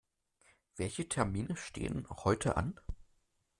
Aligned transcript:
Welche 0.77 1.07
Termine 1.07 1.55
stehen 1.55 2.07
heute 2.09 2.57
an? 2.57 2.79